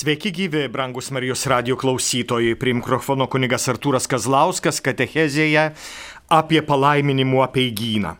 [0.00, 2.54] Sveiki gyvi, brangus Marijos radio klausytojai.
[2.56, 5.64] Prie mikrofono kunigas Artūras Kazlauskas katechezėje
[6.32, 8.14] apie palaiminimų apieigyną.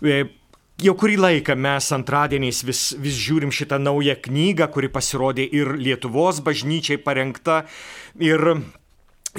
[0.00, 0.22] E,
[0.80, 6.40] jau kurį laiką mes antradieniais vis, vis žiūrim šitą naują knygą, kuri pasirodė ir Lietuvos
[6.46, 7.66] bažnyčiai parengta.
[8.16, 8.54] Ir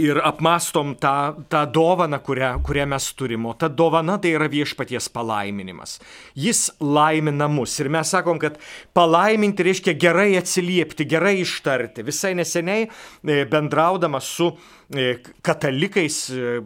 [0.01, 3.45] ir apmastom tą, tą dovaną, kurią, kurią mes turim.
[3.45, 5.97] O ta dovana tai yra viešpaties palaiminimas.
[6.35, 7.77] Jis laimina mus.
[7.79, 8.57] Ir mes sakom, kad
[8.95, 12.05] palaiminti reiškia gerai atsiliepti, gerai ištarti.
[12.05, 14.51] Visai neseniai e, bendraudama su
[14.89, 16.57] e, katalikais, e,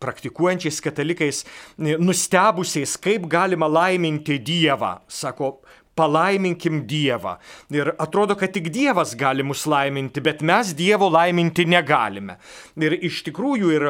[0.00, 1.44] praktikuojančiais katalikais,
[1.78, 4.98] nustebusiais, kaip galima laiminti Dievą.
[5.08, 5.58] Sako,
[5.98, 7.36] palaiminkim Dievą.
[7.74, 12.38] Ir atrodo, kad tik Dievas gali mus laiminti, bet mes Dievo laiminti negalime.
[12.78, 13.86] Ir iš tikrųjų ir,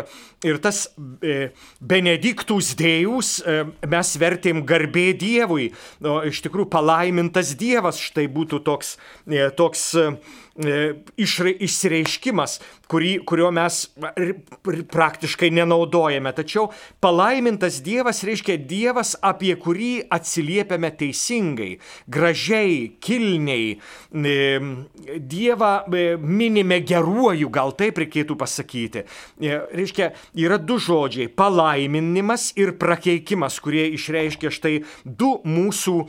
[0.49, 0.87] ir tas
[1.23, 1.51] e,
[1.81, 5.71] Benediktus Dėjus e, mes vertėm garbė Dievui.
[6.03, 8.97] O iš tikrųjų palaimintas Dievas štai būtų toks,
[9.29, 10.09] e, toks e,
[10.59, 12.59] išra, išsireiškimas,
[12.91, 13.85] kurį, kurio mes
[14.91, 16.33] praktiškai nenaudojame.
[16.35, 16.69] Tačiau
[17.03, 21.71] palaimintas Dievas reiškia Dievas, apie kurį atsiliepiame teisingai,
[22.11, 23.79] gražiai, kilniai.
[23.79, 24.35] E,
[25.19, 29.05] Dievą e, minime geruoju, gal taip reikėtų pasakyti.
[29.39, 36.09] Reiškia, yra du žodžiai- palaiminimas ir prakeikimas, kurie išreiškia štai du mūsų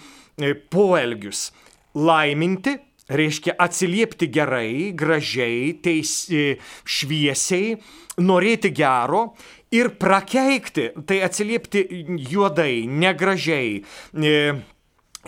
[0.72, 1.52] poelgius.
[1.94, 2.78] Laiminti
[3.10, 7.78] reiškia atsiliepti gerai, gražiai, teis, e, šviesiai,
[8.22, 9.34] norėti gero
[9.76, 11.86] ir prakeikti, tai atsiliepti
[12.30, 13.80] juodai, negražiai,
[14.14, 14.38] e,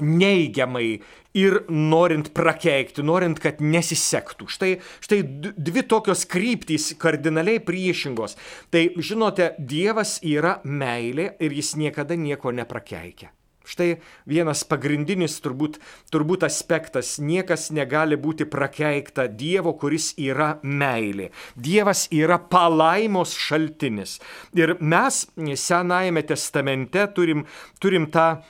[0.01, 1.01] neigiamai
[1.38, 4.47] ir norint prakeikti, norint, kad nesisektų.
[4.51, 4.71] Štai,
[5.03, 5.21] štai
[5.55, 8.38] dvi tokios kryptys kardinaliai priešingos.
[8.71, 13.31] Tai žinote, Dievas yra meilė ir jis niekada nieko neprakeikia.
[13.72, 15.77] Štai vienas pagrindinis turbūt,
[16.11, 17.16] turbūt aspektas.
[17.23, 21.30] Niekas negali būti prakeikta Dievo, kuris yra meilė.
[21.55, 24.19] Dievas yra palaimos šaltinis.
[24.58, 25.23] Ir mes
[25.61, 27.45] Senajame testamente turim,
[27.79, 28.41] turim tą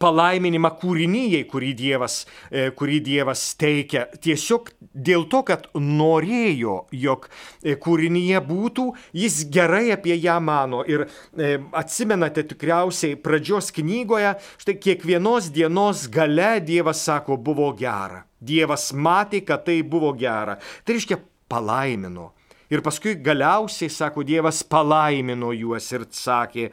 [0.00, 4.06] palaiminimą kūrinyjei, kurį Dievas, e, kurį Dievas teikia.
[4.22, 8.88] Tiesiog dėl to, kad norėjo, jog e, kūrinyje būtų,
[9.22, 10.82] jis gerai apie ją mano.
[10.88, 18.24] Ir e, atsimenate tikriausiai pradžios knygoje, štai kiekvienos dienos gale Dievas sako, buvo gera.
[18.42, 20.58] Dievas matė, kad tai buvo gera.
[20.84, 21.20] Tai reiškia
[21.52, 22.32] palaimino.
[22.72, 26.70] Ir paskui galiausiai, sako Dievas, palaimino juos ir sakė,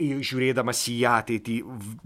[0.00, 1.56] žiūrėdamas į ateitį,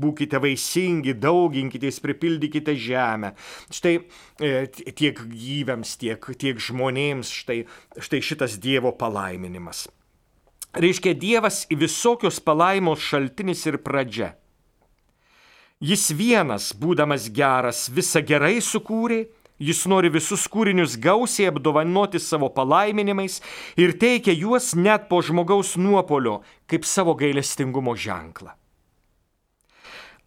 [0.00, 3.34] būkite vaisingi, dauginkitės, pripildykite žemę.
[3.72, 7.62] Štai e, tiek gyviams, tiek, tiek žmonėms, štai,
[7.98, 9.86] štai šitas Dievo palaiminimas.
[10.74, 14.34] Reiškia, Dievas visokios palaimos šaltinis ir pradžia.
[15.84, 19.24] Jis vienas, būdamas geras, visą gerai sukūrė,
[19.62, 23.38] Jis nori visus kūrinius gausiai apdovanoti savo palaiminimais
[23.78, 28.50] ir teikia juos net po žmogaus nuopolio kaip savo gailestingumo ženklą.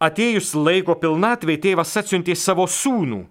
[0.00, 3.24] Atėjus laiko pilnatvei tėvas atsiuntė savo sūnų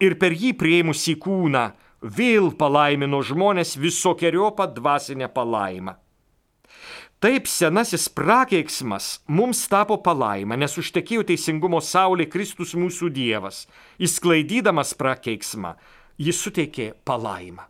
[0.00, 1.66] ir per jį prieimus į kūną
[2.02, 5.98] vėl palaimino žmonės visokiojopą dvasinę palaimą.
[7.22, 13.60] Taip senasis prakeiksmas mums tapo palaima, nes užtekėjo teisingumo saulė Kristus mūsų Dievas.
[14.02, 15.76] Įsklaidydamas prakeiksmą,
[16.18, 17.68] jis suteikė palaimą.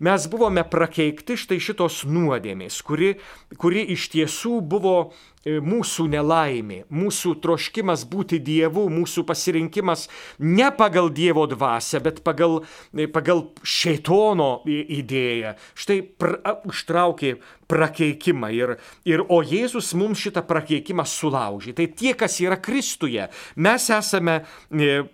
[0.00, 3.14] Mes buvome prakeikti štai šitos nuodėmės, kuri,
[3.60, 4.96] kuri iš tiesų buvo
[5.40, 10.02] E, mūsų nelaimė, mūsų troškimas būti Dievu, mūsų pasirinkimas
[10.44, 12.58] ne pagal Dievo dvasę, bet pagal,
[12.92, 15.54] e, pagal šeitono idėją.
[15.72, 17.38] Štai pra, užtraukė
[17.72, 18.74] prakeikimą ir,
[19.08, 21.72] ir o Jėzus mums šitą prakeikimą sulaužė.
[21.72, 25.06] Tai tie, kas yra Kristuje, mes esame e,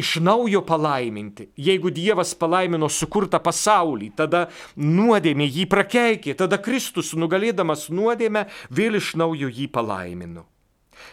[0.00, 1.50] iš naujo palaiminti.
[1.56, 4.46] Jeigu Dievas palaimino sukurtą pasaulį, tada
[4.76, 10.48] nuodėmė jį prakeikė, tada Kristus nugalėdamas nuodėmę vėl iš naujo jį palaimino.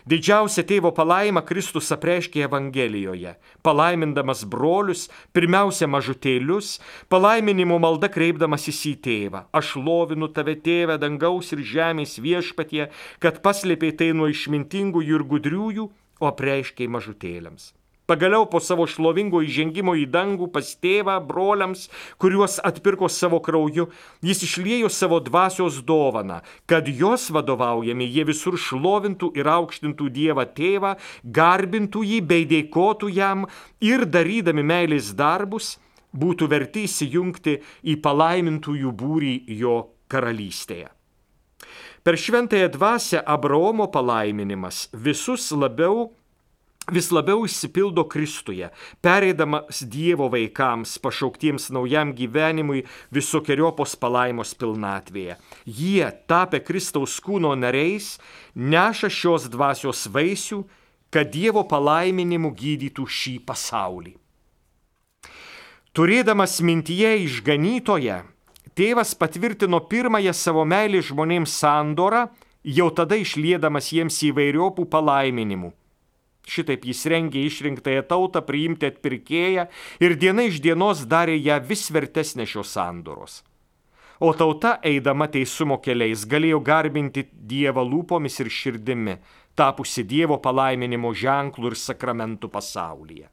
[0.06, 6.80] Didžiausia tėvo palaima Kristus apreiškė Evangelijoje, palaimindamas brolius, pirmiausia mažutėlius,
[7.12, 9.44] palaiminimo malda kreipdamasis į tėvą.
[9.58, 12.88] Aš lovinu tave tėvę dangaus ir žemės viešpatie,
[13.20, 15.92] kad paslėpė tai nuo išmintingųjų ir gudriųjų,
[16.22, 17.72] o apreiškiai mažutėliams.
[18.12, 21.86] Pagaliau po savo šlovingo įžengimo į dangų pas tėvą, broliams,
[22.20, 23.86] kuriuos atpirko savo krauju,
[24.20, 30.98] jis išliejo savo dvasios dovaną, kad jos vadovaujami jie visur šlovintų ir aukštintų Dievą tėvą,
[31.24, 33.48] garbintų jį bei dėkotų jam
[33.80, 35.78] ir darydami meilės darbus
[36.12, 40.92] būtų verti įsijungti į palaimintųjų būrį jo karalystėje.
[42.04, 46.10] Per šventąją dvasę Abraomo palaiminimas visus labiau
[46.90, 48.70] vis labiau išsipildo Kristuje,
[49.02, 55.38] pereidamas Dievo vaikams, pašauktiems naujam gyvenimui visokiojopos palaimos pilnatvėje.
[55.66, 58.18] Jie, tapę Kristaus kūno nariais,
[58.56, 60.64] neša šios dvasios vaisių,
[61.14, 64.16] kad Dievo palaiminimu gydytų šį pasaulį.
[65.92, 68.22] Turėdamas mintyje išganytoje,
[68.80, 72.30] tėvas patvirtino pirmąją savo meilį žmonėms sandorą,
[72.64, 75.74] jau tada išlėdamas jiems įvairiopų palaiminimų
[76.48, 79.68] Šitaip jis rengė išrinktąją tautą priimti atpirkėją
[80.02, 83.42] ir diena iš dienos darė ją vis vertesnė šios sandoros.
[84.22, 89.16] O tauta, eidama teisumo keliais, galėjo garbinti Dievą lūpomis ir širdimi,
[89.58, 93.32] tapusi Dievo palaiminimo ženklų ir sakramentų pasaulyje.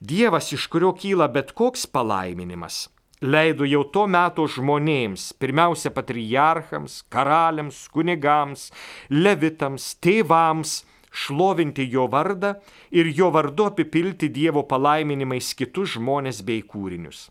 [0.00, 2.86] Dievas, iš kurio kyla bet koks palaiminimas,
[3.20, 8.70] leido jau to meto žmonėms, pirmiausia patriarchams, karaliams, kunigams,
[9.12, 10.78] levitams, tėvams,
[11.16, 12.54] šlovinti jo vardą
[12.92, 17.30] ir jo vardu apipilti Dievo palaiminimais kitus žmonės bei kūrinius.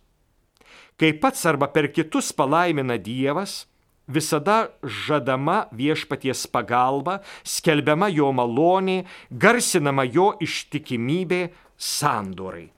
[0.96, 3.66] Kai pats arba per kitus palaimina Dievas,
[4.08, 11.42] visada žadama viešpaties pagalba, skelbiama jo malonė, garsinama jo ištikimybė
[11.76, 12.70] sandorai.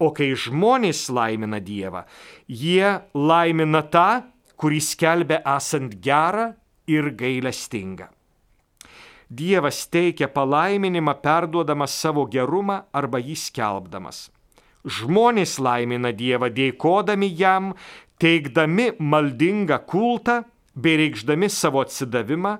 [0.00, 2.04] O kai žmonės laimina Dievą,
[2.48, 4.22] jie laimina tą,
[4.60, 6.50] kurį skelbia esant gerą
[6.88, 8.08] ir gailestingą.
[9.30, 14.28] Dievas teikia palaiminimą perduodamas savo gerumą arba jį skelbdamas.
[14.82, 17.70] Žmonės laimina Dievą dėkodami jam,
[18.18, 20.40] teikdami maldingą kultą
[20.74, 22.56] bei reikšdami savo atsidavimą,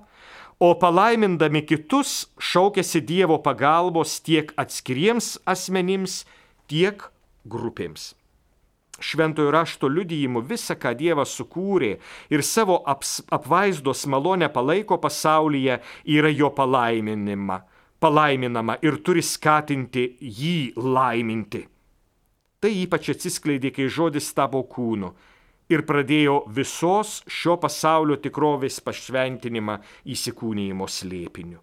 [0.61, 6.23] o palaimindami kitus šaukėsi Dievo pagalbos tiek atskiriems asmenims,
[6.70, 7.02] tiek
[7.50, 8.12] grupėms
[9.00, 11.97] šventojo rašto liudijimu visą, ką Dievas sukūrė
[12.31, 17.61] ir savo aps, apvaizdos malonę palaiko pasaulyje, yra jo palaiminima,
[18.00, 21.64] palaiminama ir turi skatinti jį laiminti.
[22.61, 25.14] Tai ypač atsiskleidė, kai žodis tapo kūnu
[25.70, 29.79] ir pradėjo visos šio pasaulio tikrovės pašventinimą
[30.12, 31.61] įsikūnyjimo slėpiniu.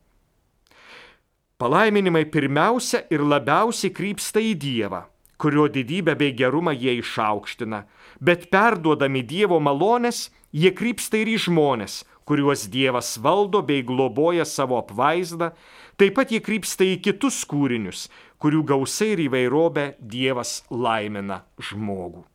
[1.58, 5.04] Palaiminimai pirmiausia ir labiausiai krypsta į Dievą
[5.38, 7.84] kurio didybę bei gerumą jie išaukština,
[8.20, 14.80] bet perduodami Dievo malonės, jie krypsta ir į žmonės, kuriuos Dievas valdo bei globoja savo
[14.82, 15.54] apvaizdą,
[15.98, 18.08] taip pat jie krypsta į kitus kūrinius,
[18.42, 22.26] kurių gausai ir įvairovė Dievas laimina žmogų.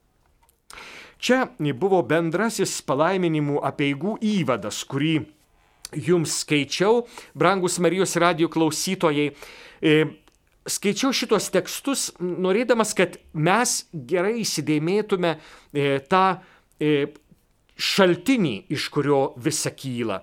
[1.22, 1.44] Čia
[1.78, 5.20] buvo bendrasis palaiminimų apieigų įvadas, kurį
[5.94, 7.04] jums skaičiau,
[7.34, 9.28] brangus Marijos radio klausytojai.
[10.68, 16.26] Skaičiau šitos tekstus, norėdamas, kad mes gerai įsidėmėtume e, tą
[16.78, 17.08] e,
[17.74, 20.20] šaltinį, iš kurio visa kyla.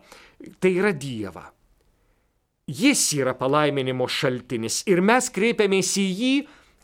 [0.63, 1.43] Tai yra Dieva.
[2.69, 6.33] Jis yra palaiminimo šaltinis ir mes kreipiamės į jį,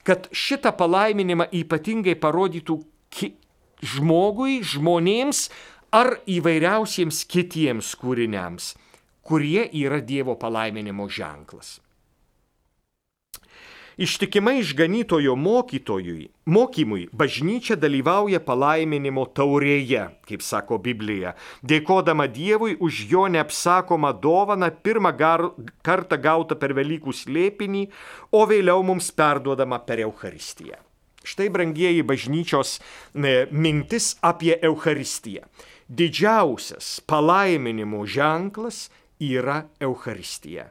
[0.05, 2.79] kad šitą palaiminimą ypatingai parodytų
[3.85, 5.45] žmogui, žmonėms
[5.95, 8.73] ar įvairiausiems kitiems kūriniams,
[9.25, 11.79] kurie yra Dievo palaiminimo ženklas.
[13.95, 21.31] Ištikimai išganytojo mokytojui, mokymui bažnyčia dalyvauja palaiminimo taurėje, kaip sako Biblija,
[21.63, 25.45] dėkodama Dievui už jo neapsakomą dovaną pirmą gar,
[25.79, 27.85] kartą gautą per Velykų slėpinį,
[28.35, 30.81] o vėliau mums perduodama per Eucharistiją.
[31.23, 32.81] Štai, brangieji bažnyčios
[33.15, 35.47] ne, mintis apie Eucharistiją.
[35.87, 38.89] Didžiausias palaiminimo ženklas
[39.23, 40.67] yra Eucharistija.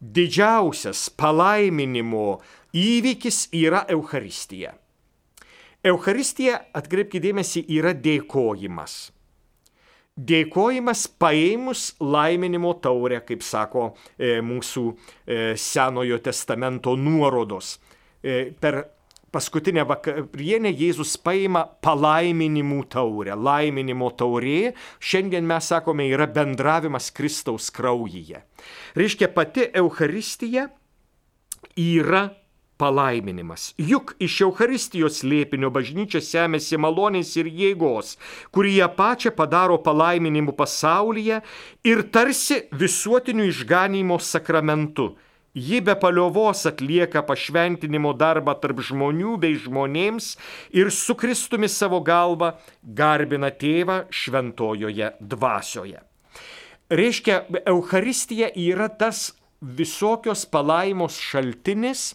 [0.00, 2.42] Didžiausias palaiminimo
[2.76, 4.74] įvykis yra Euharistija.
[5.86, 8.96] Euharistija, atkreipkite dėmesį, yra dėkojimas.
[10.16, 17.74] Dėkojimas paėmus laiminimo taurę, kaip sako e, mūsų e, Senojo testamento nuorodos.
[18.24, 18.80] E, per
[19.36, 23.36] paskutinę vakarienę Jėzus paima palaiminimų taurę.
[23.36, 24.72] Laiminimo taurė,
[25.04, 28.40] šiandien mes sakome, yra bendravimas Kristaus kraujyje.
[28.96, 30.70] Reiškia, pati Euharistija
[31.76, 32.24] yra
[32.78, 33.72] palaiminimas.
[33.78, 38.16] Juk iš Euharistijos lėpinio bažnyčia semėsi malonės ir jėgos,
[38.52, 41.42] kurie ją pačią padaro palaiminimu pasaulyje
[41.84, 45.14] ir tarsi visuotiniu išganimo sakramentu.
[45.56, 50.34] Ji be paliovos atlieka pašventinimo darbą tarp žmonių bei žmonėms
[50.76, 52.50] ir su Kristumi savo galvą
[52.98, 56.02] garbina tėvą šventojoje dvasioje.
[56.92, 57.38] Reiškia,
[57.72, 59.30] Euharistija yra tas
[59.60, 62.12] visokios palaimos šaltinis,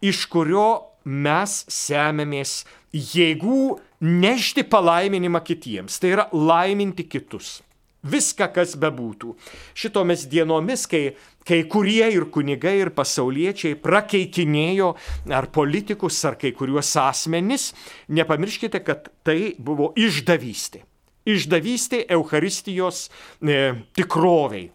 [0.00, 0.68] iš kurio
[1.04, 2.60] mes semėmės
[2.92, 7.60] jėgų nešti palaiminimą kitiems, tai yra laiminti kitus.
[8.00, 9.34] Viską, kas bebūtų.
[9.76, 11.02] Šitomis dienomis, kai,
[11.44, 14.94] kai kurie ir kunigai, ir pasauliečiai prakeikinėjo
[15.36, 17.74] ar politikus, ar kai kuriuos asmenis,
[18.08, 20.80] nepamirškite, kad tai buvo išdavystė.
[21.28, 23.10] Išdavystė Euharistijos
[23.44, 23.60] e,
[23.92, 24.70] tikroviai.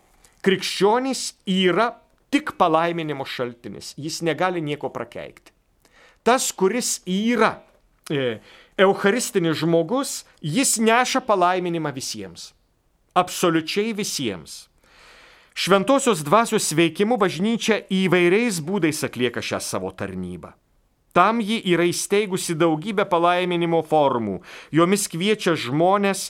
[0.45, 1.89] Krikščionys yra
[2.35, 3.93] tik palaiminimo šaltinis.
[3.95, 5.55] Jis negali nieko prakeikti.
[6.27, 7.55] Tas, kuris yra
[8.11, 8.41] e,
[8.77, 12.51] Eucharistinis žmogus, jis neša palaiminimą visiems
[13.15, 14.67] absoliučiai visiems.
[15.55, 20.51] Šventosios dvasios veikimu bažnyčia įvairiais būdais atlieka šią savo tarnybą.
[21.15, 24.41] Tam ji yra įsteigusi daugybę palaiminimo formų,
[24.75, 26.27] jomis kviečia žmonės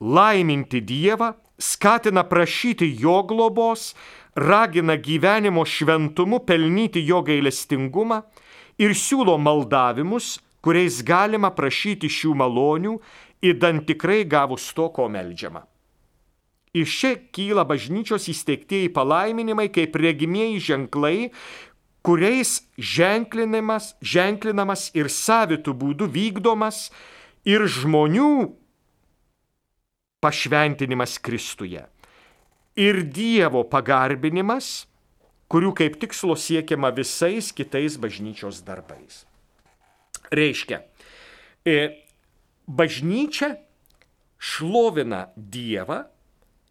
[0.00, 3.94] laiminti Dievą, skatina prašyti Jo globos,
[4.34, 8.22] ragina gyvenimo šventumu pelnyti Jo gailestingumą
[8.78, 12.94] ir siūlo maldavimus, kuriais galima prašyti šių malonių,
[13.42, 15.64] įdant tikrai gavus to, ko melžiama.
[16.76, 21.30] Iš čia kyla bažnyčios įsteigtieji palaiminimai kaip regimieji ženklai,
[22.04, 26.88] kuriais ženklinamas, ženklinamas ir savitų būdų vykdomas
[27.48, 28.30] ir žmonių
[30.20, 31.84] pašventinimas Kristuje.
[32.78, 34.86] Ir Dievo pagarbinimas,
[35.50, 39.24] kurių kaip tikslo siekiama visais kitais bažnyčios darbais.
[40.30, 40.82] Reiškia,
[41.64, 42.04] e,
[42.68, 43.56] bažnyčia
[44.38, 46.04] šlovina Dievą,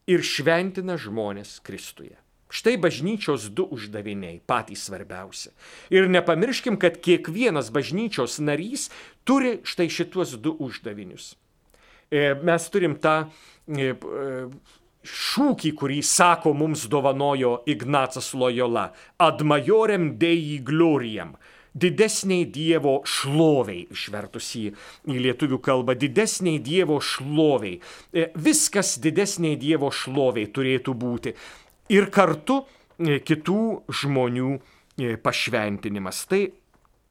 [0.08, 2.16] ir šventina žmonės Kristuje.
[2.48, 5.51] Štai bažnyčios du uždaviniai patys svarbiausi.
[5.92, 8.88] Ir nepamirškim, kad kiekvienas bažnyčios narys
[9.27, 11.36] turi štai šituos du uždavinius.
[12.12, 13.18] E, mes turim tą
[13.68, 13.94] e,
[15.08, 18.92] šūkį, kurį sako mums dovanojo Ignacas Lojola-
[19.28, 21.36] ad majorem dei gloriam
[21.78, 24.64] didesniai Dievo šloviai, išvertus į,
[25.14, 27.78] į lietuvių kalbą, didesniai Dievo šloviai.
[28.14, 31.36] E, viskas didesniai Dievo šloviai turėtų būti.
[31.94, 33.62] Ir kartu e, kitų
[34.02, 36.24] žmonių e, pašventinimas.
[36.30, 36.42] Tai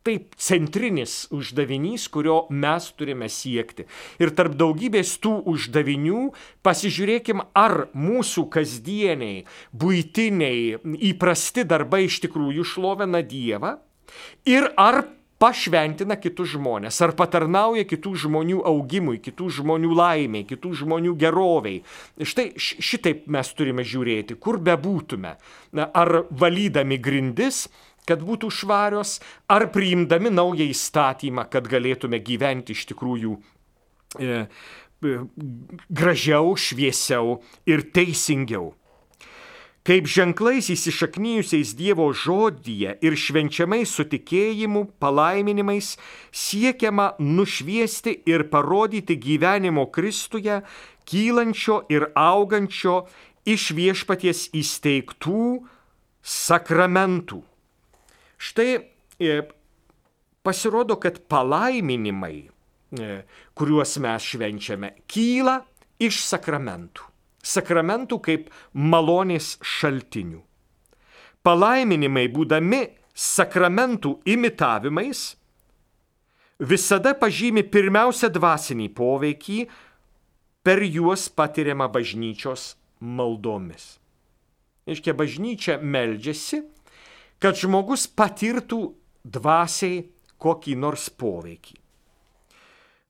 [0.06, 3.88] taip centrinis uždavinys, kurio mes turime siekti.
[4.22, 6.28] Ir tarp daugybės tų uždavinių
[6.66, 9.42] pasižiūrėkim, ar mūsų kasdieniai,
[9.74, 10.78] būtiniai,
[11.10, 13.76] įprasti darbai iš tikrųjų šlovina Dievą
[14.46, 15.02] Ir ar
[15.42, 21.82] pašventina kitus žmonės, ar patarnauja kitų žmonių augimui, kitų žmonių laimiai, kitų žmonių geroviai.
[22.16, 25.34] Štai šitaip mes turime žiūrėti, kur bebūtume.
[25.84, 27.66] Ar valydami grindis,
[28.06, 29.18] kad būtų švarios,
[29.50, 35.14] ar priimdami naują įstatymą, kad galėtume gyventi iš tikrųjų e, e,
[35.90, 38.72] gražiau, šviesiau ir teisingiau
[39.86, 45.92] kaip ženklais įsišaknyjusiais Dievo žodyje ir švenčiamais sutikėjimu, palaiminimais
[46.34, 50.58] siekiama nušviesti ir parodyti gyvenimo Kristuje,
[51.06, 53.04] kylančio ir augančio
[53.46, 55.62] iš viešpaties įsteigtų
[56.26, 57.44] sakramentų.
[58.36, 58.70] Štai
[59.20, 59.40] e,
[60.44, 63.10] pasirodo, kad palaiminimai, e,
[63.56, 65.60] kuriuos mes švenčiame, kyla
[66.02, 67.12] iš sakramentų
[67.46, 70.42] sakramentų kaip malonės šaltinių.
[71.46, 72.82] Palaiminimai būdami
[73.16, 75.26] sakramentų imitavimais
[76.58, 79.60] visada pažymi pirmiausia dvasinį poveikį
[80.66, 83.96] per juos patiriamą bažnyčios maldomis.
[84.86, 86.62] Iškia, bažnyčia meldžiasi,
[87.42, 88.80] kad žmogus patirtų
[89.24, 90.06] dvasiai
[90.40, 91.76] kokį nors poveikį.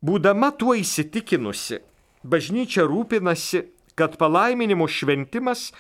[0.06, 1.80] Būdama tuo įsitikinusi,
[2.23, 3.64] bažnyčia rūpinasi
[3.97, 5.71] kad palaiminimo šventimas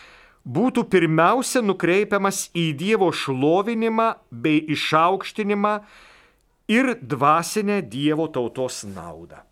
[0.46, 5.74] būtų pirmiausia nukreipiamas į Dievo šlovinimą bei išaukštinimą
[6.72, 9.42] ir dvasinę Dievo tautos naudą.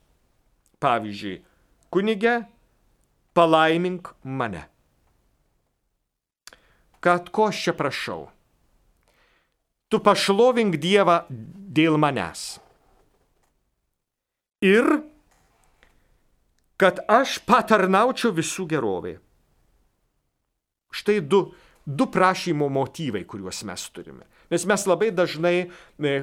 [0.81, 1.41] Pavyzdžiui,
[1.93, 2.45] kunigė,
[3.37, 4.67] palaimink mane.
[7.05, 8.23] Kad ko aš čia prašau?
[9.93, 12.59] Tu pašlovink Dievą dėl manęs.
[14.65, 14.87] Ir
[16.81, 19.19] kad aš patarnaučiau visų gerovė.
[20.95, 21.49] Štai du,
[21.85, 24.27] du prašymo motyvai, kuriuos mes turime.
[24.53, 26.15] Nes mes labai dažnai e,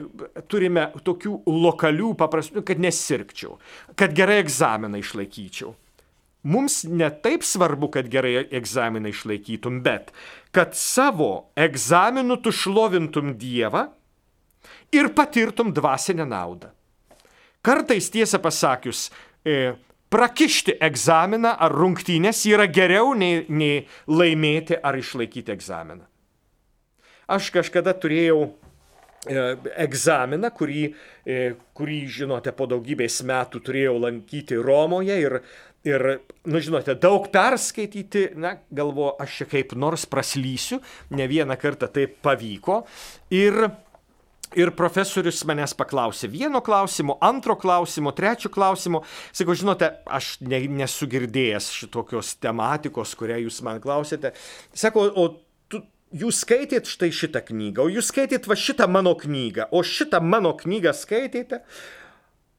[0.51, 3.57] turime tokių lokalių paprastų, kad nesirgčiau,
[3.99, 5.73] kad gerai egzaminą išlaikyčiau.
[6.43, 10.09] Mums ne taip svarbu, kad gerai egzaminą išlaikytum, bet
[10.51, 13.85] kad savo egzaminu tu šlovintum Dievą
[14.91, 16.71] ir patirtum dvasinę naudą.
[17.61, 19.11] Kartais tiesą pasakius,
[19.45, 19.75] e,
[20.09, 26.07] prakišti egzaminą ar rungtynės yra geriau nei, nei laimėti ar išlaikyti egzaminą.
[27.31, 28.49] Aš kažkada turėjau
[29.29, 30.83] egzaminą, kurį,
[31.77, 35.35] kurį, žinote, po daugybės metų turėjau lankyti Romoje ir,
[35.87, 36.07] ir
[36.45, 40.81] nu, žinote, daug perskaityti, na, galvo, aš čia kaip nors praslysiu,
[41.15, 42.83] ne vieną kartą taip pavyko.
[43.33, 43.65] Ir
[44.51, 48.99] Ir profesorius manęs paklausė vieno klausimo, antro klausimo, trečio klausimo.
[49.31, 54.33] Sakau, žinote, aš ne, nesu girdėjęs šitokios tematikos, kurią jūs man klausėte.
[54.75, 55.25] Sako, o
[55.71, 55.79] tu,
[56.11, 60.51] jūs skaitėt štai šitą knygą, o jūs skaitėt va šitą mano knygą, o šitą mano
[60.59, 61.61] knygą skaitėte.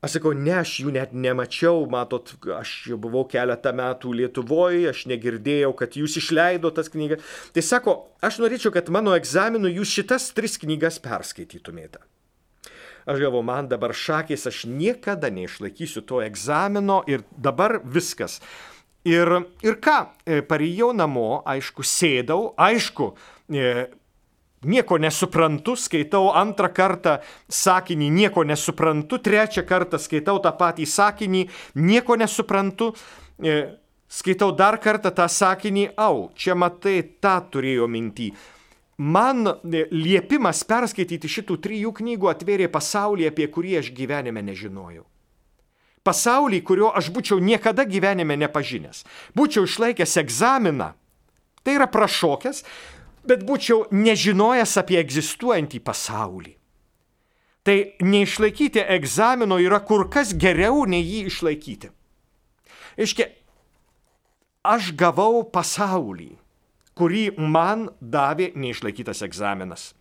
[0.02, 5.04] Aš sakau, ne, aš jų net nemačiau, matot, aš jau buvau keletą metų Lietuvoje, aš
[5.12, 7.22] negirdėjau, kad jūs išleido tas knygas.
[7.54, 12.02] Tai sako, aš norėčiau, kad mano egzaminu jūs šitas tris knygas perskaitytumėte.
[13.06, 18.40] Aš galvoju, man dabar šakės, aš niekada neišlaikysiu to egzamino ir dabar viskas.
[19.06, 19.30] Ir,
[19.62, 23.12] ir ką, e, parijau namo, aišku, sėdau, aišku,
[23.54, 23.86] e,
[24.64, 27.18] nieko nesuprantu, skaitau antrą kartą
[27.50, 32.92] sakinį, nieko nesuprantu, trečią kartą skaitau tą patį sakinį, nieko nesuprantu,
[33.42, 33.78] e,
[34.08, 38.32] skaitau dar kartą tą sakinį, au, čia matai, tą turėjo mintį.
[39.02, 45.06] Man e, liepimas perskaityti šitų trijų knygų atvėrė pasaulį, apie kurį aš gyvenime nežinojau.
[46.02, 49.04] Pasaulį, kurio aš būčiau niekada gyvenime nepažinęs.
[49.38, 50.88] Būčiau išlaikęs egzaminą,
[51.62, 52.64] tai yra prašokęs,
[53.28, 56.54] bet būčiau nežinojęs apie egzistuojantį pasaulį.
[57.62, 61.92] Tai neišlaikyti egzamino yra kur kas geriau nei jį išlaikyti.
[62.98, 63.28] Iškia,
[64.66, 66.32] aš gavau pasaulį,
[66.98, 69.92] kurį man davė neišlaikytas egzaminas.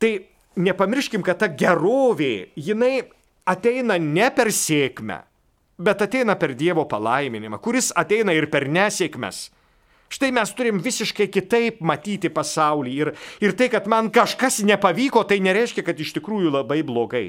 [0.00, 0.12] Tai
[0.56, 3.04] nepamirškim, kad ta gerovė, jinai
[3.48, 5.20] ateina ne per sėkmę,
[5.78, 9.50] bet ateina per Dievo palaiminimą, kuris ateina ir per nesėkmes.
[10.08, 13.10] Štai mes turim visiškai kitaip matyti pasaulį ir,
[13.42, 17.26] ir tai, kad man kažkas nepavyko, tai nereiškia, kad iš tikrųjų labai blogai.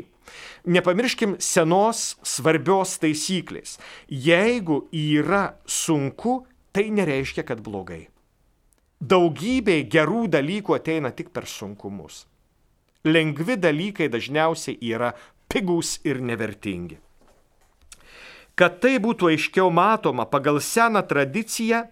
[0.70, 3.78] Nepamirškim senos svarbios taisyklės.
[4.12, 6.44] Jeigu yra sunku,
[6.76, 8.06] tai nereiškia, kad blogai.
[9.02, 12.26] Daugybė gerų dalykų ateina tik per sunkumus.
[13.06, 15.14] Lengvi dalykai dažniausiai yra
[15.50, 16.98] pigūs ir nevertingi.
[18.58, 21.84] Kad tai būtų aiškiau matoma pagal seną tradiciją,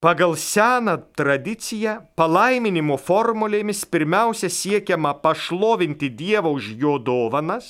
[0.00, 7.66] Pagal seną tradiciją palaiminimo formulėmis pirmiausia siekiama pašlovinti Dievą už jo dovanas,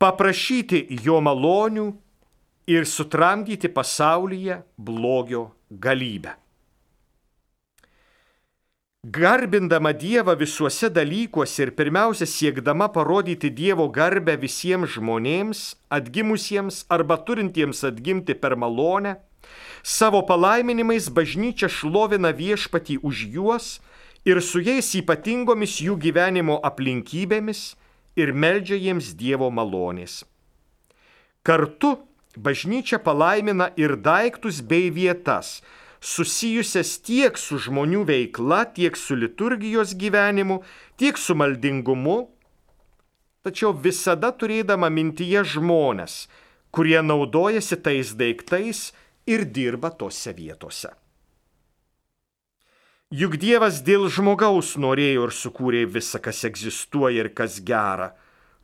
[0.00, 1.90] paprašyti jo malonių
[2.72, 6.32] ir sutramdyti pasaulyje blogio galybę.
[9.04, 15.60] Garbindama Dievą visuose dalykuose ir pirmiausia siekdama parodyti Dievo garbę visiems žmonėms,
[15.92, 19.18] atgimusiems arba turintiems atgimti per malonę,
[19.82, 23.68] Savo palaiminimais bažnyčia šlovina viešpatį už juos
[24.24, 27.74] ir su jais ypatingomis jų gyvenimo aplinkybėmis
[28.16, 30.22] ir meldžia jiems Dievo malonės.
[31.42, 31.96] Kartu
[32.36, 35.60] bažnyčia palaimina ir daiktus bei vietas,
[36.00, 40.62] susijusias tiek su žmonių veikla, tiek su liturgijos gyvenimu,
[40.96, 42.30] tiek su maldingumu,
[43.42, 46.26] tačiau visada turėdama mintyje žmonės,
[46.70, 48.92] kurie naudojasi tais daiktais
[49.26, 50.90] ir dirba tose vietose.
[53.12, 58.14] Juk Dievas dėl žmogaus norėjo ir sukūrė visą, kas egzistuoja ir kas gera.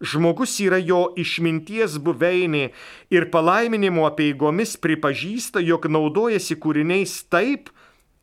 [0.01, 2.71] Žmogus yra jo išminties buveinė
[3.13, 7.69] ir palaiminimo apieigomis pripažįsta, jog naudojasi kūriniais taip,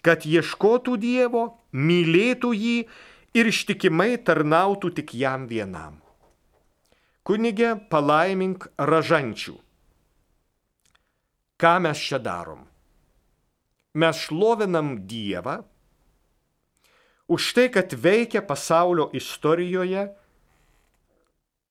[0.01, 1.43] kad ieškotų Dievo,
[1.73, 2.77] mylėtų jį
[3.37, 5.99] ir ištikimai tarnautų tik jam vienam.
[7.21, 9.59] Kunigė palaimink ražančių.
[11.65, 12.59] Ką mes čia darom?
[13.97, 15.63] Mes šlovinam Dievą
[17.25, 20.03] už tai, kad veikia pasaulio istorijoje,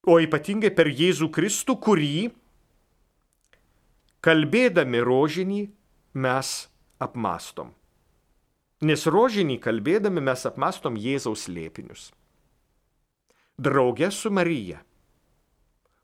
[0.03, 2.33] o ypatingai per Jėzų Kristų, kurį,
[4.19, 5.61] kalbėdami rožinį,
[6.27, 6.51] mes
[6.99, 7.71] apmastom.
[8.83, 12.09] Nes rožinį kalbėdami mes apmastom Jėzaus lėpinius.
[13.63, 14.83] Drauge su Marija,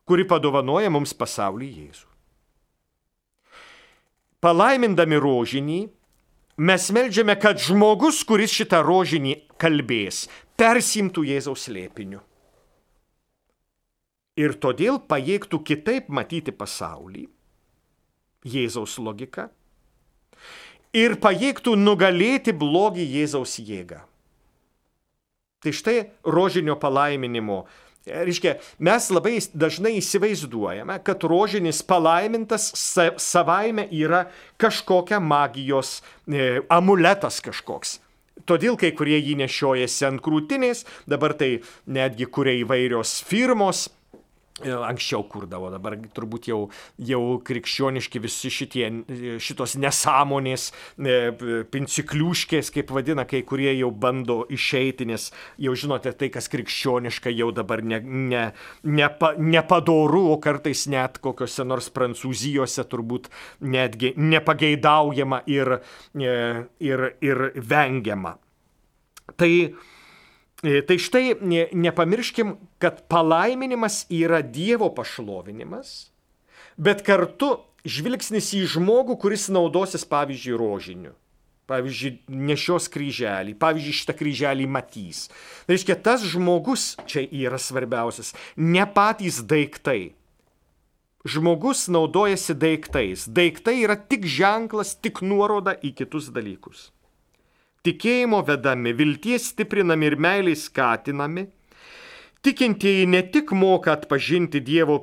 [0.06, 2.09] kuri padovanoja mums pasaulį Jėzų
[4.44, 5.80] palaimindami rožinį,
[6.60, 10.26] mes melžiame, kad žmogus, kuris šitą rožinį kalbės,
[10.60, 12.20] persimtų Jėzaus lėpiniu.
[14.40, 17.26] Ir todėl pajėgtų kitaip matyti pasaulį,
[18.48, 19.50] Jėzaus logiką,
[20.96, 24.00] ir pajėgtų nugalėti blogį Jėzaus jėgą.
[25.60, 27.66] Tai štai rožinio palaiminimo
[28.08, 32.70] Reiškia, mes labai dažnai įsivaizduojame, kad rožinis palaimintas
[33.20, 34.24] savaime yra
[34.60, 37.98] kažkokia magijos e, amuletas kažkoks.
[38.48, 43.99] todėl kai kurie jį nešiojasi ant krūtinės, dabar tai netgi kuria įvairios firmos E,
[44.64, 46.60] anksčiau kurdavo, dabar turbūt jau,
[46.96, 48.86] jau krikščioniški visi šitie,
[49.42, 51.16] šitos nesąmonės, e,
[51.72, 57.50] pincikliuškės, kaip vadina, kai kurie jau bando išeiti, nes jau žinote, tai, kas krikščioniška, jau
[57.56, 58.44] dabar ne, ne,
[58.84, 65.78] nepa, nepadoru, o kartais net kokiuose nors prancūzijose turbūt netgi nepageidaujama ir,
[66.16, 66.36] e,
[66.90, 68.36] ir, ir vengiama.
[69.38, 69.99] Tai E,
[70.60, 71.36] tai štai
[71.72, 76.10] nepamirškim, kad palaiminimas yra Dievo pašlovinimas,
[76.76, 77.54] bet kartu
[77.88, 81.14] žvilgsnis į žmogų, kuris naudosis, pavyzdžiui, rožiniu.
[81.70, 85.28] Pavyzdžiui, nešios kryželį, pavyzdžiui, šitą kryželį matys.
[85.64, 90.16] Tai reiškia, tas žmogus čia yra svarbiausias, ne patys daiktai.
[91.24, 93.28] Žmogus naudojasi daiktais.
[93.30, 96.88] Daiktai yra tik ženklas, tik nuoroda į kitus dalykus
[97.86, 101.46] tikėjimo vedami, vilties stiprinami ir meiliai skatinami,
[102.44, 104.98] tikintieji ne tik moka atpažinti Dievo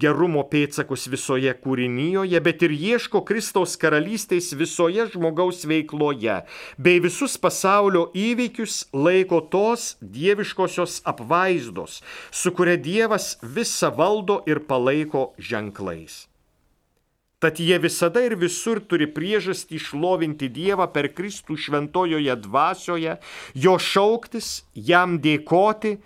[0.00, 6.40] gerumo pėtsakus visoje kūrinyje, bet ir ieško Kristaus karalystės visoje žmogaus veikloje,
[6.78, 15.32] bei visus pasaulio įvykius laiko tos dieviškosios apvaizdos, su kuria Dievas visą valdo ir palaiko
[15.38, 16.31] ženklais.
[17.42, 23.16] Tad jie visada ir visur turi priežastį išlovinti Dievą per Kristų šventojoje dvasioje,
[23.58, 25.96] jo šauktis, jam dėkoti,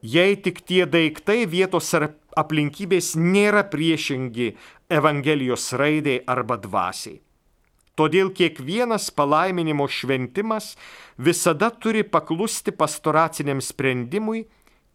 [0.00, 2.06] jei tik tie daiktai vietos ar
[2.40, 4.54] aplinkybės nėra priešingi
[4.88, 7.20] Evangelijos raidai arba dvasiai.
[7.92, 10.70] Todėl kiekvienas palaiminimo šventimas
[11.20, 14.46] visada turi paklusti pastoraciniam sprendimui,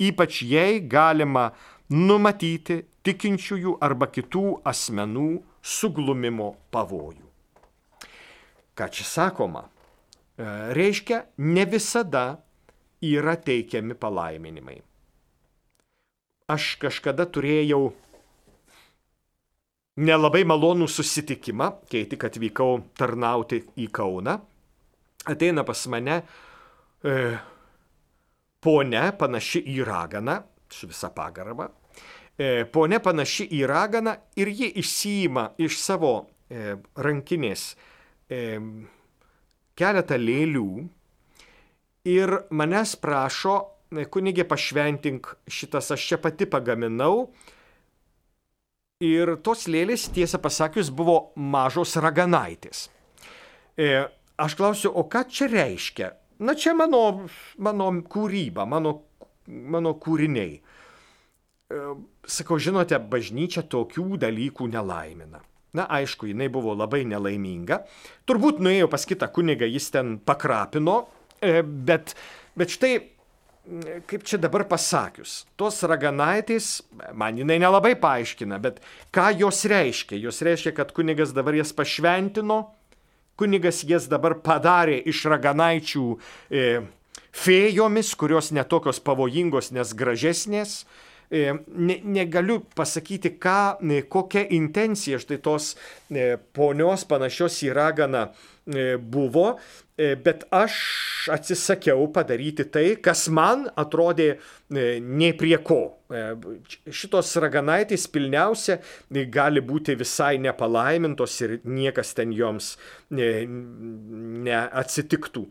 [0.01, 1.51] ypač jei galima
[1.93, 5.29] numatyti tikinčiųjų arba kitų asmenų
[5.67, 7.25] suglumimo pavojų.
[8.77, 9.65] Ką čia sakoma?
[9.67, 10.45] E,
[10.77, 12.25] reiškia, ne visada
[13.03, 14.77] yra teikiami palaiminimai.
[16.47, 17.89] Aš kažkada turėjau
[19.97, 24.37] nelabai malonų susitikimą, kai tik atvykau tarnauti į Kauną.
[25.27, 27.15] Ateina pas mane e,
[28.63, 30.37] ponia panaši į raganą,
[30.71, 31.67] su visa pagarba,
[32.71, 37.71] Pone panaši į raganą ir ji išsijima iš savo e, rankinės
[38.29, 38.59] e,
[39.77, 40.67] keletą lėlių
[42.05, 43.55] ir manęs prašo,
[44.13, 47.31] kunigė pašventink šitas, aš čia pati pagaminau.
[49.01, 52.87] Ir tos lėlės, tiesą pasakius, buvo mažos raganaitės.
[54.37, 56.09] Aš klausiu, o ką čia reiškia?
[56.41, 58.93] Na čia mano, mano kūryba, mano,
[59.45, 60.59] mano kūriniai.
[61.67, 65.41] Sakau, žinote, bažnyčia tokių dalykų nelaimina.
[65.75, 67.81] Na, aišku, jinai buvo labai nelaiminga.
[68.27, 71.01] Turbūt nuėjo pas kitą kunigą, jis ten pakrapino,
[71.43, 72.13] e, bet,
[72.55, 72.91] bet štai,
[74.07, 76.69] kaip čia dabar pasakius, tos raganaitės,
[77.11, 78.79] man jinai nelabai paaiškina, bet
[79.11, 80.21] ką jos reiškia?
[80.23, 82.61] Jos reiškia, kad kunigas dabar jas pašventino,
[83.37, 86.63] kunigas jas dabar padarė iš raganaičių e,
[87.35, 90.79] fėjomis, kurios netokios pavojingos, nes gražesnės.
[90.87, 95.75] E, ne, negaliu pasakyti, ką, e, kokia intencija štai tos
[96.09, 98.27] e, ponios panašios į raganą
[98.99, 99.53] buvo,
[99.95, 100.73] bet aš
[101.31, 104.33] atsisakiau padaryti tai, kas man atrodė
[104.67, 106.03] ne prie ko.
[106.91, 108.75] Šitos raganaitės pilniausia
[109.31, 112.75] gali būti visai nepalaimintos ir niekas ten joms
[114.51, 115.47] neatsitiktų.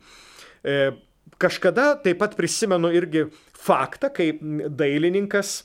[1.36, 5.58] Kažkada taip pat prisimenu irgi faktą, kai dailininkas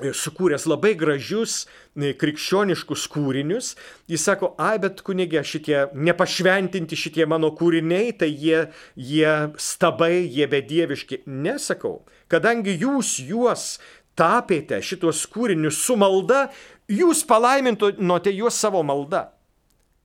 [0.00, 3.74] e, sukūręs labai gražius e, krikščioniškus kūrinius,
[4.10, 8.64] jis sako, ai, bet kunigė, šitie nepašventinti šitie mano kūriniai, tai jie,
[8.96, 11.22] jie stabai, jie bedieviški.
[11.28, 12.00] Nesakau,
[12.32, 13.76] kadangi jūs juos
[14.18, 16.48] tapėte šitos kūrinius su malda,
[16.90, 19.28] jūs palaimintinote juos savo malda.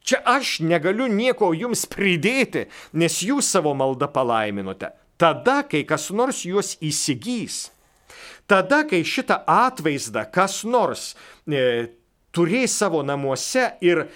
[0.10, 2.66] Čia aš negaliu nieko jums pridėti,
[2.98, 7.68] nes jūs savo maldą palaiminote tada, kai kas nors juos įsigys.
[8.50, 11.12] Tada, kai šitą atvaizdą kas nors
[11.46, 11.92] e,
[12.34, 14.08] turės savo namuose ir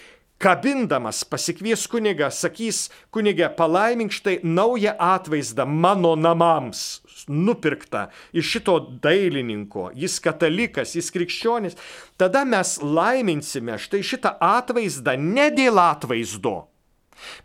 [0.42, 9.90] kabindamas pasikvies kunigą, sakys, kunigė, palaimink štai naują atvaizdą mano namams, nupirktą iš šito dailininko,
[9.96, 11.78] jis katalikas, jis krikščionis,
[12.20, 16.56] tada mes laiminsime štai šitą atvaizdą ne dėl atvaizdo,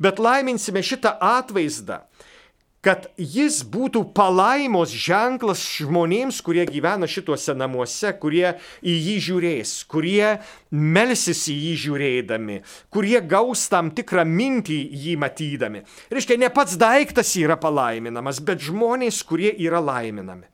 [0.02, 2.02] bet laiminsime šitą atvaizdą
[2.84, 10.36] kad jis būtų palaimos ženklas žmonėms, kurie gyvena šituose namuose, kurie į jį žiūrės, kurie
[10.70, 12.60] melsis į jį žiūrėdami,
[12.94, 15.82] kurie gaus tam tikrą mintį jį matydami.
[16.12, 20.46] Reiškia, ne pats daiktas yra palaiminamas, bet žmonės, kurie yra laiminami.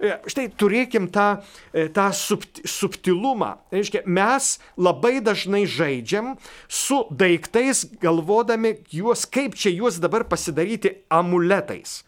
[0.00, 3.54] E, štai turėkim tą, e, tą subtilumą.
[3.74, 6.34] Reiškia, mes labai dažnai žaidžiam
[6.68, 12.02] su daiktais, galvodami juos, kaip čia juos dabar pasidaryti amuletais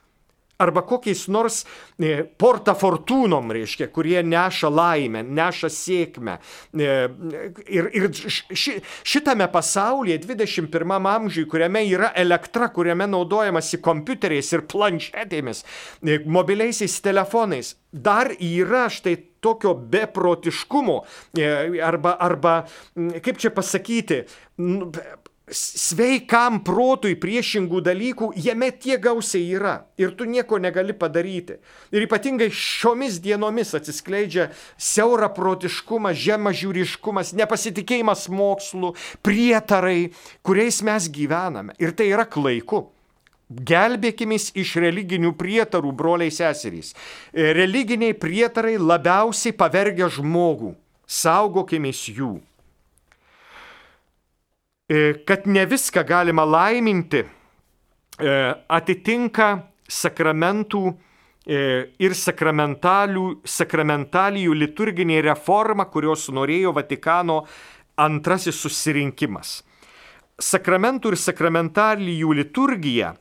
[0.59, 1.63] arba kokiais nors
[1.99, 6.39] e, porta fortūnom, reiškia, kurie neša laimę, neša sėkmę.
[6.73, 6.97] E,
[7.79, 15.65] ir ir ši, šitame pasaulyje, 21 amžiui, kuriame yra elektra, kuriame naudojamasi kompiuteriais ir planšetėmis,
[16.03, 20.97] e, mobiliaisiais telefonais, dar yra štai tokio beprotiškumo
[21.85, 22.55] arba, arba
[23.23, 24.25] kaip čia pasakyti,
[25.53, 31.61] sveikam protui priešingų dalykų, jame tiek gausiai yra ir tu nieko negali padaryti.
[31.95, 40.11] Ir ypatingai šiomis dienomis atsiskleidžia siaura protiškumas, žemažiūriškumas, nepasitikėjimas mokslu, prietarai,
[40.43, 41.79] kuriais mes gyvename.
[41.79, 42.89] Ir tai yra klaiku.
[43.47, 46.97] Gelbėkimės iš religinių prietarų, broliai seserys.
[47.31, 50.75] Religiniai prietarai labiausiai pavergia žmogų.
[51.07, 52.41] Saugokimės jų.
[54.89, 57.27] E, kad ne viską galima laiminti, e,
[58.71, 60.95] atitinka sakramentų
[61.43, 67.43] e, ir sakramentalijų liturginė reforma, kurios norėjo Vatikano
[67.99, 69.65] antrasis susirinkimas.
[70.39, 73.19] Sakramentų ir sakramentalijų liturgija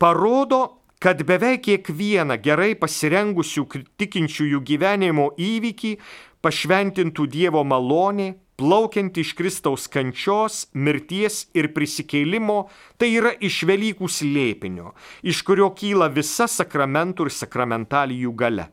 [0.00, 3.66] parodo, kad beveik kiekvieną gerai pasirengusių
[4.00, 5.98] tikinčiųjų gyvenimo įvykį
[6.40, 12.66] pašventintų Dievo malonė, plaukianti iš Kristaus kančios, mirties ir prisikėlimo,
[12.98, 18.68] tai yra iš Velykų slėpinio, iš kurio kyla visa sakramentų ir sakramentalijų gale.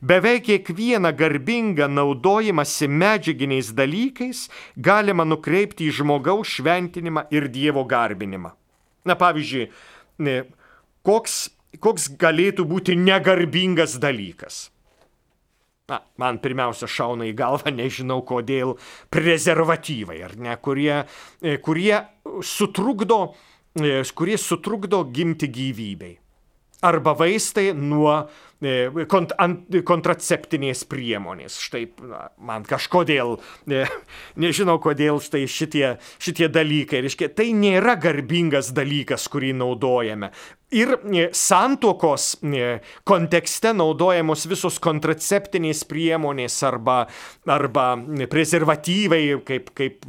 [0.00, 8.54] Beveik kiekvieną garbingą naudojimąsi medžiaginiais dalykais galima nukreipti į žmogaus šventinimą ir Dievo garbinimą.
[9.04, 9.68] Na pavyzdžiui,
[11.02, 11.36] koks,
[11.82, 14.68] koks galėtų būti negarbingas dalykas?
[15.88, 18.74] Na, man pirmiausia šauna į galvą, nežinau kodėl,
[19.14, 21.04] prezervatyvai, ar ne, kurie,
[21.40, 21.94] e, kurie,
[22.44, 23.20] sutrukdo,
[23.80, 26.18] e, kurie sutrukdo gimti gyvybei.
[26.84, 31.60] Arba vaistai nuo E, kont, ant, kontraceptinės priemonės.
[31.62, 33.36] Štai na, man kažkodėl,
[33.70, 33.84] ne,
[34.42, 40.32] nežinau kodėl štai šitie, šitie dalykai, reiškia, tai nėra garbingas dalykas, kurį naudojame.
[40.74, 46.98] Ir e, santokos e, kontekste naudojamos visos kontraceptinės priemonės arba,
[47.48, 47.94] arba
[48.28, 50.04] prezervatyvai kaip, kaip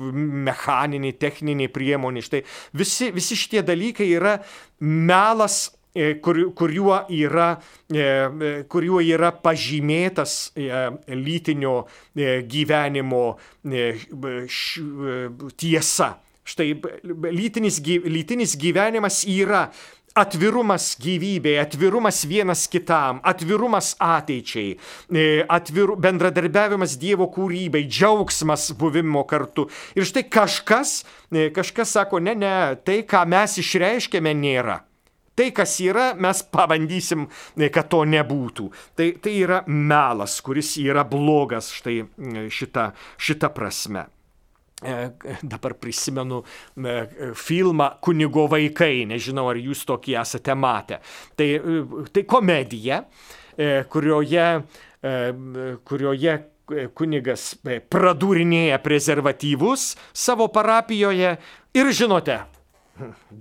[0.50, 2.26] mechaninė, techninė priemonė.
[2.26, 2.44] Štai
[2.76, 4.40] visi, visi šitie dalykai yra
[4.84, 5.79] melas E,
[6.22, 7.50] kur, kuriuo, yra,
[7.90, 10.52] e, e, kuriuo yra pažymėtas
[11.10, 11.76] lytinio
[12.16, 13.24] gyvenimo
[15.58, 16.10] tiesa.
[16.50, 16.74] Štai
[17.30, 17.78] lytinis,
[18.10, 19.68] lytinis gyvenimas yra
[20.18, 24.74] atvirumas gyvybei, atvirumas vienas kitam, atvirumas ateičiai,
[25.46, 29.70] atviru, bendradarbiavimas Dievo kūrybai, džiaugsmas buvimo kartu.
[29.94, 31.04] Ir štai kažkas,
[31.56, 34.82] kažkas sako, ne, ne, tai, ką mes išreiškėme, nėra.
[35.40, 37.30] Tai, kas yra, mes pabandysim,
[37.72, 38.66] kad to nebūtų.
[39.00, 42.02] Tai, tai yra melas, kuris yra blogas štai
[42.52, 44.10] šita, šita prasme.
[44.84, 45.12] E,
[45.44, 51.02] dabar prisimenu e, filmą Kunigo vaikai, nežinau ar jūs tokį esate matę.
[51.36, 53.02] Tai, e, tai komedija,
[53.92, 54.46] kurioje,
[55.84, 56.36] kurioje
[56.96, 57.50] kunigas
[57.92, 61.34] pradūrinėja prezervatyvus savo parapijoje
[61.76, 62.38] ir žinote,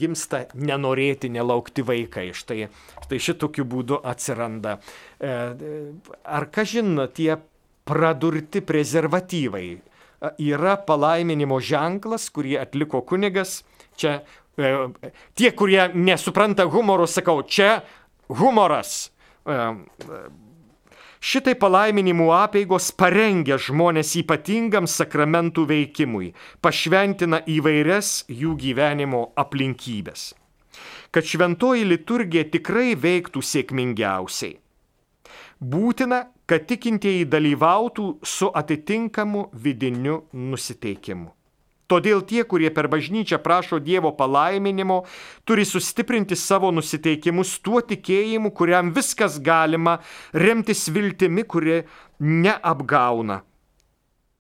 [0.01, 2.31] gimsta nenorėti, nelaukti vaikai.
[2.37, 2.69] Štai,
[3.05, 4.79] štai šitokiu būdu atsiranda.
[5.21, 5.35] E,
[6.25, 7.37] ar kažin tie
[7.89, 9.81] pradurti prezervatyvai e,
[10.51, 13.63] yra palaiminimo ženklas, kurį atliko kunigas.
[13.99, 14.21] Čia
[14.59, 14.75] e,
[15.39, 17.81] tie, kurie nesupranta humoro, sakau, čia
[18.29, 19.09] humoras
[21.19, 30.31] Šitai palaiminimų apėgos parengia žmonės ypatingam sakramentų veikimui, pašventina įvairias jų gyvenimo aplinkybės.
[31.11, 34.59] Kad šventoji liturgija tikrai veiktų sėkmingiausiai.
[35.59, 41.38] Būtina, kad tikintieji dalyvautų su atitinkamu vidiniu nusiteikimu.
[41.89, 45.03] Todėl tie, kurie per bažnyčią prašo Dievo palaiminimo,
[45.49, 49.97] turi sustiprinti savo nusiteikimus tuo tikėjimu, kuriam viskas galima,
[50.37, 51.83] remtis viltimi, kuri
[52.21, 53.43] neapgauna.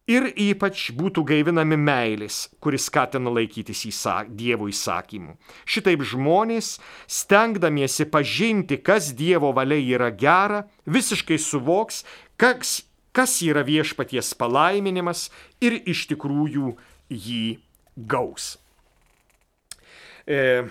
[0.08, 5.36] ir ypač būtų gaivinami meilės, kuris skatina laikytis įsak, Dievo įsakymų.
[5.68, 12.06] Šitaip žmonės, stengdamiesi pažinti, kas Dievo valia yra gera, visiškai suvoks,
[12.40, 15.28] kas, kas yra viešpaties palaiminimas
[15.60, 16.72] ir iš tikrųjų
[17.08, 17.58] jį
[17.96, 18.56] gaus.
[20.28, 20.64] E,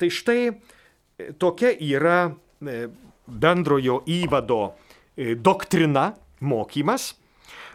[0.00, 0.54] tai štai e,
[1.36, 2.88] tokia yra e,
[3.26, 4.62] bendrojo įvado
[5.16, 7.12] e, doktrina, mokymas.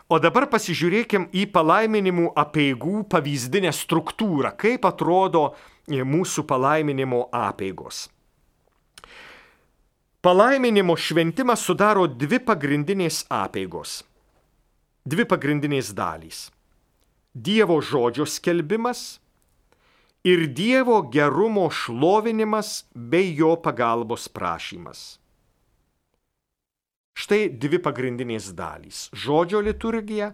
[0.09, 5.55] O dabar pasižiūrėkim į palaiminimų apieigų pavyzdinę struktūrą, kaip atrodo
[5.89, 8.05] mūsų palaiminimo apeigos.
[10.25, 13.99] Palaiminimo šventimas sudaro dvi pagrindinės apeigos.
[15.05, 16.47] Dvi pagrindinės dalys.
[17.35, 19.19] Dievo žodžio skelbimas
[20.23, 25.19] ir Dievo gerumo šlovinimas bei jo pagalbos prašymas.
[27.15, 30.31] Štai dvi pagrindinės dalys- žodžio liturgija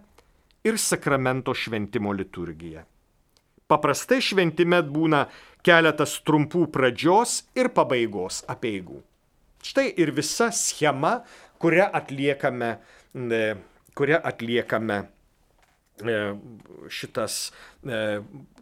[0.63, 2.85] ir sakramento šventimo liturgija.
[3.65, 5.25] Paprastai šventime būna
[5.65, 9.01] keletas trumpų pradžios ir pabaigos apieigų.
[9.63, 11.23] Štai ir visa schema,
[11.57, 12.77] kurią atliekame,
[13.95, 15.07] kurią atliekame
[16.91, 18.21] šitas e,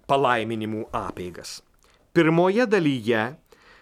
[0.10, 1.60] palaiminimų apeigas.
[2.14, 3.26] Pirmoje dalyje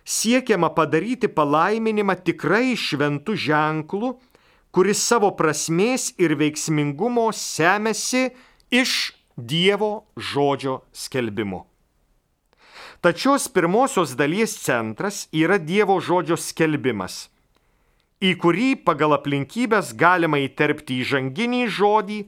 [0.08, 4.16] siekiama padaryti palaiminimą tikrai šventų ženklų
[4.78, 8.28] kuris savo prasmės ir veiksmingumo semėsi
[8.70, 11.64] iš Dievo žodžio skelbimo.
[13.06, 17.28] Tačios pirmosios dalies centras yra Dievo žodžio skelbimas,
[18.22, 22.20] į kurį pagal aplinkybės galima įterpti įžanginį žodį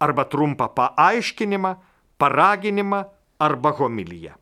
[0.00, 1.74] arba trumpą paaiškinimą,
[2.18, 3.04] paraginimą
[3.38, 4.34] arba homiliją.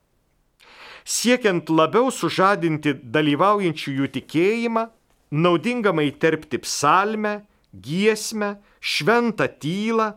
[1.04, 4.84] Siekiant labiau sužadinti dalyvaujančiųjų tikėjimą,
[5.30, 7.42] naudingamai terpti psalmę,
[7.74, 10.12] giesmę, šventą tylą,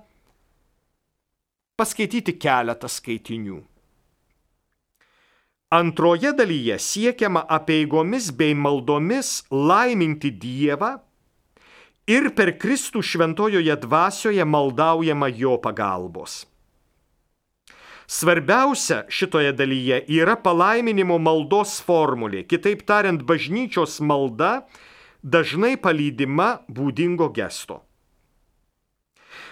[1.78, 3.60] paskaityti keletą skaitinių.
[5.76, 10.94] Antroje dalyje siekiama apieigomis bei maldomis laiminti Dievą
[12.08, 16.46] ir per Kristų šventojoje dvasioje maldaujama jo pagalbos.
[18.08, 24.62] Svarbiausia šitoje dalyje yra palaiminimo maldos formulė, kitaip tariant, bažnyčios malda
[25.20, 27.82] dažnai palydima būdingo gesto.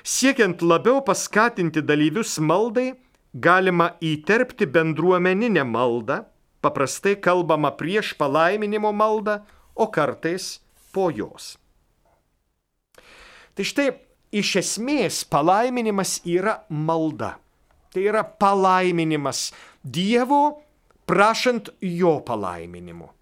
[0.06, 2.94] Siekiant labiau paskatinti dalyvius maldai,
[3.34, 6.22] galima įterpti bendruomeninę maldą,
[6.64, 9.42] paprastai kalbama prieš palaiminimo maldą,
[9.76, 10.62] o kartais
[10.96, 11.58] po jos.
[13.56, 13.90] Tai štai
[14.36, 17.36] iš esmės palaiminimas yra malda.
[17.94, 19.50] Tai yra palaiminimas
[19.86, 20.62] Dievo
[21.08, 23.16] prašant jo palaiminimo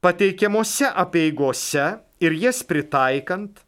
[0.00, 1.82] pateikiamose apieigose
[2.24, 3.60] ir jas pritaikant,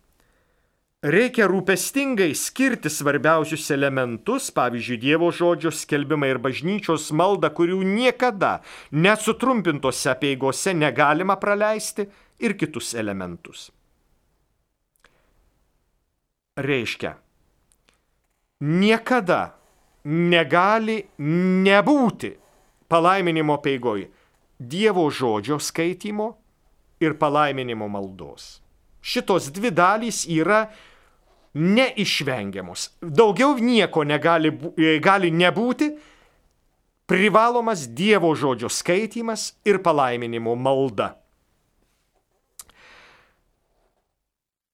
[1.05, 8.61] reikia rūpestingai skirti svarbiausius elementus, pavyzdžiui, Dievo žodžio skelbimą ir bažnyčios maldą, kurių niekada
[8.97, 12.09] nesutrumpintose apieigose negalima praleisti,
[12.43, 13.69] ir kitus elementus.
[16.57, 17.15] Reiškia,
[18.61, 19.55] niekada
[20.05, 20.99] negali
[21.65, 22.35] nebūti
[22.93, 24.11] palaiminimo peigoje
[24.63, 26.27] Dievo žodžio skaitimo
[27.01, 28.61] ir palaiminimo maldos.
[29.01, 30.67] Šitos dvi dalys yra
[31.55, 32.91] neišvengiamos.
[33.01, 35.89] Daugiau nieko negali, e, gali nebūti.
[37.07, 41.22] Privalomas Dievo žodžio skaitimas ir palaiminimo malda.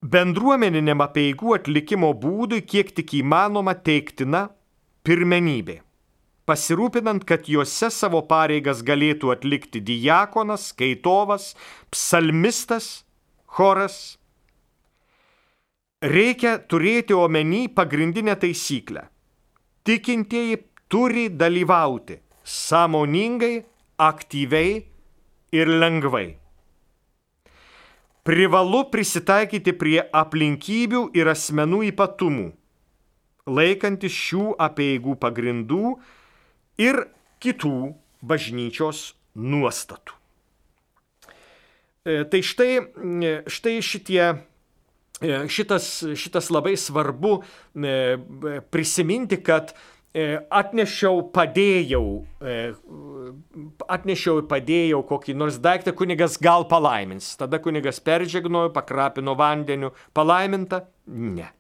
[0.03, 4.49] Bendruomeniniam apieigų atlikimo būdui kiek tik įmanoma teiktina
[5.03, 5.81] pirmenybė
[6.49, 11.53] pasirūpinant, kad juose savo pareigas galėtų atlikti diakonas, skaitovas,
[11.93, 13.05] psalmistas,
[13.45, 14.17] choras.
[16.01, 19.09] Reikia turėti omeny pagrindinę taisyklę.
[19.85, 23.65] Tikintieji turi dalyvauti sąmoningai,
[23.99, 24.85] aktyviai
[25.53, 26.29] ir lengvai.
[28.29, 32.51] Privalu prisitaikyti prie aplinkybių ir asmenų ypatumų,
[33.49, 35.95] laikantis šių apieigų pagrindų
[36.85, 37.07] ir
[37.41, 40.19] kitų bažnyčios nuostatų.
[42.05, 44.23] E, tai štai, e, štai šitie,
[45.25, 47.39] e, šitas, šitas labai svarbu
[48.73, 49.73] prisiminti, kad
[50.15, 52.05] atnešiau, padėjau,
[53.89, 57.35] atnešiau, padėjau kokį nors daiktą, kunigas gal palaimins.
[57.39, 60.87] Tada kunigas peržegnojo, pakrapino vandeniu, palaiminta?
[61.07, 61.51] Ne.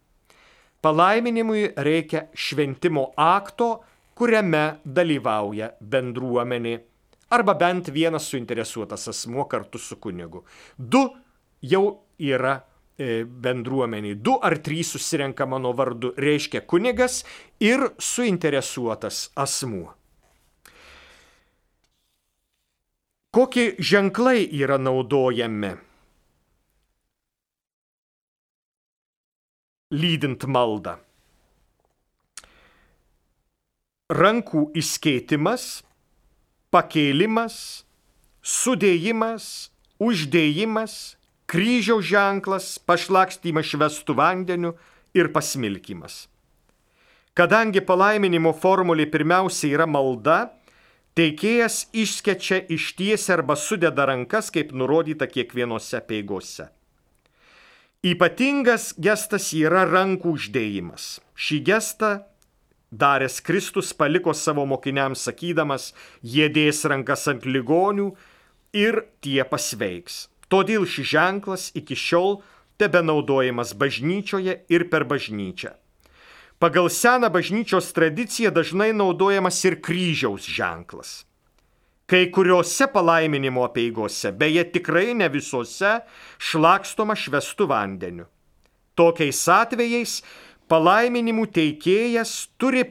[0.82, 3.80] Palaiminimui reikia šventimo akto,
[4.18, 6.78] kuriame dalyvauja bendruomenė
[7.30, 10.44] arba bent vienas suinteresuotas asmuo kartu su kunigu.
[10.78, 11.05] Du
[11.62, 12.67] jau yra e,
[12.99, 14.18] bendruomeniai.
[14.18, 17.24] Du ar trys susirenka mano vardu, reiškia kunigas
[17.61, 19.94] ir suinteresuotas asmuo.
[23.30, 25.74] Kokie ženklai yra naudojami
[29.94, 30.96] lydint maldą?
[34.09, 35.84] Rankų įskeitimas,
[36.72, 37.84] pakėlimas,
[38.40, 39.68] sudėjimas,
[40.01, 41.17] uždėjimas,
[41.49, 44.74] kryžiaus ženklas, pašlakstymas švestų vandeniu
[45.16, 46.26] ir pasmilkimas.
[47.38, 50.38] Kadangi palaiminimo formulė pirmiausia yra malda,
[51.18, 56.68] Teikėjas išskečia ištiesia arba sudeda rankas, kaip nurodyta kiekvienose peigose.
[58.07, 61.09] Ypatingas gestas yra rankų uždėjimas.
[61.34, 62.12] Šį gestą
[62.94, 65.90] daręs Kristus paliko savo mokiniams sakydamas,
[66.22, 68.12] jie dės rankas ant ligonių
[68.78, 70.28] ir tie pasveiks.
[70.49, 72.40] Todėl šis ženklas iki šiol
[72.80, 75.74] tebe naudojamas bažnyčioje ir per bažnyčią.
[76.59, 81.22] Pagal seną bažnyčios tradiciją dažnai naudojamas ir kryžiaus ženklas.
[82.09, 86.01] Kai kuriuose palaiminimo apieigose, beje tikrai ne visose,
[86.40, 88.24] šlakstoma švestų vandeniu.
[88.96, 90.22] Tokiais atvejais
[90.72, 92.86] palaiminimų teikėjas turi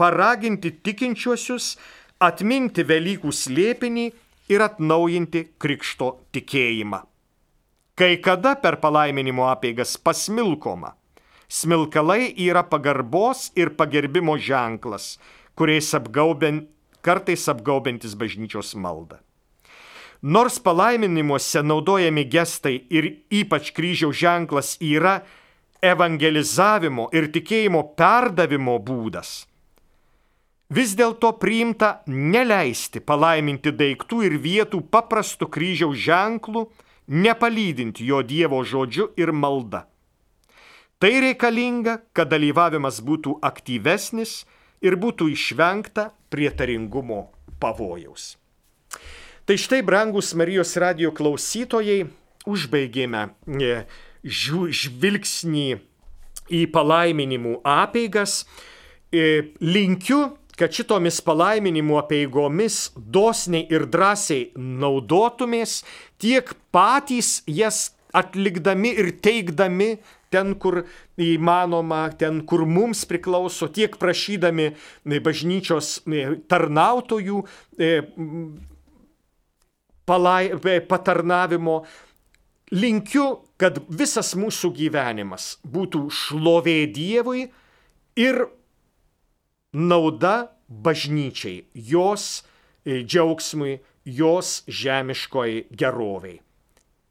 [0.00, 1.76] paraginti tikinčiuosius
[2.22, 4.08] atminti Velykų slėpinį
[4.52, 7.02] ir atnaujinti krikšto tikėjimą.
[7.98, 10.94] Kai kada per palaiminimo apeigas pasmilkoma
[11.52, 15.18] Smilkalai yra pagarbos ir pagerbimo ženklas,
[15.52, 16.64] kuriais apgaubent,
[17.04, 19.18] kartais apgaubintis bažnyčios maldą.
[20.22, 25.18] Nors palaiminimuose naudojami gestai ir ypač kryžiaus ženklas yra
[25.84, 29.44] evangelizavimo ir tikėjimo perdavimo būdas,
[30.72, 36.66] vis dėlto priimta neleisti palaiminti daiktų ir vietų paprastu kryžiaus ženklu,
[37.08, 39.86] nepalydint jo Dievo žodžiu ir malda.
[41.02, 44.44] Tai reikalinga, kad dalyvavimas būtų aktyvesnis
[44.82, 47.24] ir būtų išvengta prietaringumo
[47.62, 48.36] pavojaus.
[49.42, 52.06] Tai štai, brangus Marijos radio klausytojai,
[52.46, 53.72] užbaigėme e,
[54.22, 55.66] žvilgsnį
[56.54, 58.44] į palaiminimų apeigas.
[59.10, 65.80] E, linkiu, kad šitomis palaiminimų apeigomis dosniai ir drąsiai naudotumės,
[66.22, 69.96] tiek patys jas atlikdami ir teikdami
[70.30, 70.84] ten, kur
[71.20, 77.42] įmanoma, ten, kur mums priklauso, tiek prašydami e, bažnyčios e, tarnautojų
[77.76, 77.90] e,
[80.08, 80.46] palai,
[80.88, 81.82] patarnavimo.
[82.72, 83.26] Linkiu,
[83.60, 87.48] kad visas mūsų gyvenimas būtų šlovė Dievui
[88.16, 88.46] ir
[89.72, 92.44] nauda bažnyčiai, jos
[92.86, 96.40] džiaugsmui, jos žemiškoj geroviai.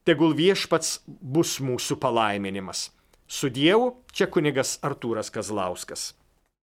[0.05, 2.89] Tegul viešpats bus mūsų palaiminimas.
[3.27, 6.11] Su Dievu čia kunigas Artūras Kazlauskas.